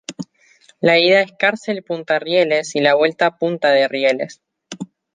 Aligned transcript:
La 0.79 0.97
ida 0.97 1.21
es 1.21 1.31
Cárcel 1.33 1.83
Pta 1.83 2.17
Rieles 2.17 2.75
y 2.75 2.79
la 2.79 2.95
vuelta 2.95 3.37
Punta 3.37 3.69
de 3.69 3.87
Rieles. 3.87 4.41